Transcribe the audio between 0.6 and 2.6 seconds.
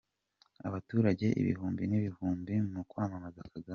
Abaturage ibihumbi n'ibihumbi